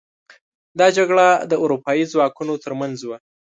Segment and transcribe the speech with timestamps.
[0.79, 3.17] دا جګړه د اروپايي ځواکونو تر منځ وه.